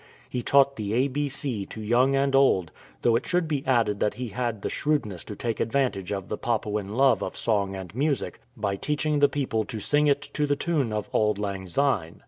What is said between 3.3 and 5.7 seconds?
be added that he had the shrewdness to take